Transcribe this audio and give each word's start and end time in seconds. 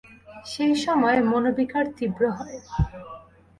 সেই 0.45 0.73
সময় 0.85 1.19
মনোবিকার 1.31 1.85
তীব্র 1.97 2.21
হয়। 2.37 2.57